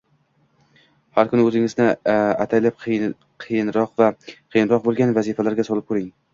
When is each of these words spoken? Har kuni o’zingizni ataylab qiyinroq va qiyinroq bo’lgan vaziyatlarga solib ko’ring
Har 1.17 1.29
kuni 1.33 1.45
o’zingizni 1.49 1.85
ataylab 2.15 2.81
qiyinroq 2.87 3.95
va 4.03 4.11
qiyinroq 4.33 4.85
bo’lgan 4.91 5.17
vaziyatlarga 5.23 5.71
solib 5.73 5.91
ko’ring 5.95 6.13